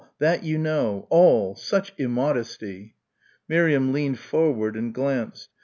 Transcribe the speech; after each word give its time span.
That 0.17 0.43
you 0.43 0.57
know. 0.57 1.05
All! 1.11 1.53
Such 1.55 1.93
immodesty!" 1.99 2.95
Miriam 3.47 3.93
leaned 3.93 4.17
forward 4.17 4.75
and 4.75 4.91
glanced. 4.91 5.51